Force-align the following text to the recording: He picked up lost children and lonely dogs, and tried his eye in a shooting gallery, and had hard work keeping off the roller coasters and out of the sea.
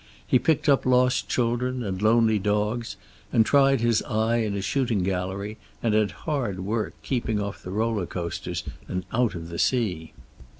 He 0.25 0.39
picked 0.39 0.67
up 0.67 0.83
lost 0.87 1.29
children 1.29 1.83
and 1.83 2.01
lonely 2.01 2.39
dogs, 2.39 2.97
and 3.31 3.45
tried 3.45 3.81
his 3.81 4.01
eye 4.01 4.37
in 4.37 4.55
a 4.55 4.61
shooting 4.63 5.03
gallery, 5.03 5.57
and 5.83 5.93
had 5.93 6.09
hard 6.25 6.61
work 6.61 6.95
keeping 7.03 7.39
off 7.39 7.61
the 7.61 7.69
roller 7.69 8.07
coasters 8.07 8.63
and 8.87 9.05
out 9.13 9.35
of 9.35 9.49
the 9.49 9.59
sea. 9.59 10.13